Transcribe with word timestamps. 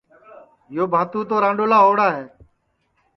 یو 0.75 0.85
باتو 0.93 1.19
تو 1.29 1.35
رانڈؔولا 1.43 1.79
ہوڑا 1.85 2.07
ہے 2.15 2.23